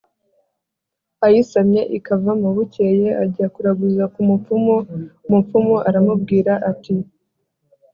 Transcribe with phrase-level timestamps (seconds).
[1.25, 2.47] ayisamye ikavamo.
[2.55, 4.75] bukeye ajya kuraguza ku mupfumu,
[5.27, 6.93] umupfumu aramubwira ati: